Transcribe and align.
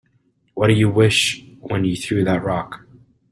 What'd 0.55 0.79
you 0.79 0.89
wish 0.89 1.45
when 1.59 1.85
you 1.85 1.95
threw 1.95 2.23
that 2.23 2.43
rock? 2.43 2.87